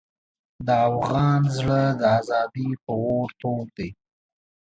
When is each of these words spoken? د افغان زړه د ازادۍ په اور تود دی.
د 0.65 0.67
افغان 0.89 1.41
زړه 1.57 1.81
د 1.99 2.03
ازادۍ 2.19 2.69
په 2.83 2.91
اور 3.05 3.27
تود 3.41 3.67
دی. 3.77 3.89